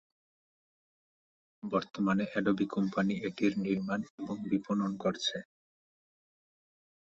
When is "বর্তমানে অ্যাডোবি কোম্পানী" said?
1.63-3.13